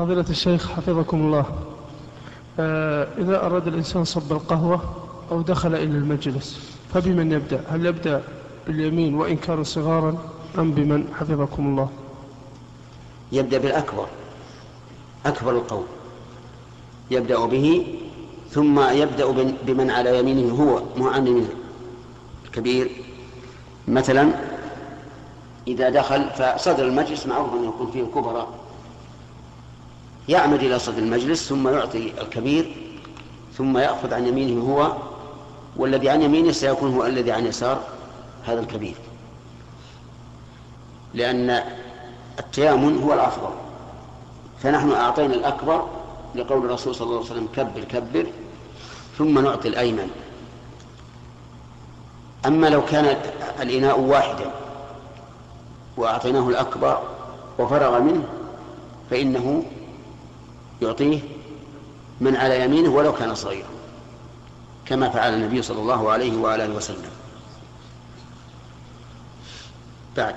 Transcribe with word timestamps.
فضيلة 0.00 0.24
الشيخ 0.30 0.68
حفظكم 0.70 1.20
الله 1.20 1.44
آه، 2.60 3.08
إذا 3.18 3.46
أراد 3.46 3.66
الإنسان 3.66 4.04
صب 4.04 4.32
القهوة 4.32 4.80
أو 5.30 5.42
دخل 5.42 5.74
إلى 5.74 5.84
المجلس 5.84 6.76
فبمن 6.94 7.32
يبدأ؟ 7.32 7.64
هل 7.68 7.86
يبدأ 7.86 8.22
باليمين 8.66 9.14
وإن 9.14 9.36
كان 9.36 9.64
صغارا 9.64 10.18
أم 10.58 10.72
بمن؟ 10.72 11.14
حفظكم 11.20 11.66
الله. 11.66 11.88
يبدأ 13.32 13.58
بالأكبر 13.58 14.06
أكبر 15.26 15.50
القوم 15.50 15.84
يبدأ 17.10 17.46
به 17.46 17.86
ثم 18.50 18.80
يبدأ 18.80 19.30
بمن 19.66 19.90
على 19.90 20.18
يمينه 20.18 20.54
هو 20.54 20.82
مو 20.96 21.08
عن 21.08 21.26
يمينه 21.26 21.54
الكبير 22.46 22.90
مثلا 23.88 24.30
إذا 25.68 25.90
دخل 25.90 26.30
فصدر 26.30 26.84
المجلس 26.86 27.26
معروف 27.26 27.54
أن 27.54 27.64
يكون 27.64 27.90
فيه 27.90 28.02
الكبراء. 28.02 28.69
يعمد 30.30 30.62
إلى 30.62 30.78
صدر 30.78 30.98
المجلس 30.98 31.48
ثم 31.48 31.68
يعطي 31.68 32.12
الكبير 32.20 32.76
ثم 33.58 33.78
يأخذ 33.78 34.14
عن 34.14 34.26
يمينه 34.26 34.62
هو 34.62 34.96
والذي 35.76 36.08
عن 36.08 36.22
يمينه 36.22 36.52
سيكون 36.52 36.94
هو 36.94 37.06
الذي 37.06 37.32
عن 37.32 37.46
يسار 37.46 37.80
هذا 38.44 38.60
الكبير. 38.60 38.94
لأن 41.14 41.62
التيامن 42.38 43.02
هو 43.02 43.14
الأفضل. 43.14 43.50
فنحن 44.62 44.90
أعطينا 44.90 45.34
الأكبر 45.34 45.86
لقول 46.34 46.64
الرسول 46.64 46.94
صلى 46.94 47.06
الله 47.06 47.16
عليه 47.16 47.26
وسلم 47.26 47.48
كبر 47.56 47.84
كبر. 47.84 48.26
ثم 49.18 49.38
نعطي 49.38 49.68
الأيمن. 49.68 50.10
أما 52.46 52.66
لو 52.66 52.84
كان 52.84 53.16
الإناء 53.60 54.00
واحدا 54.00 54.50
وأعطيناه 55.96 56.48
الأكبر 56.48 57.02
وفرغ 57.58 58.00
منه 58.00 58.24
فإنه 59.10 59.64
يعطيه 60.82 61.20
من 62.20 62.36
على 62.36 62.64
يمينه 62.64 62.90
ولو 62.90 63.12
كان 63.12 63.34
صغيرا 63.34 63.68
كما 64.86 65.10
فعل 65.10 65.34
النبي 65.34 65.62
صلى 65.62 65.78
الله 65.78 66.10
عليه 66.10 66.36
وآله 66.36 66.68
وسلم. 66.68 67.10
بعد. 70.16 70.36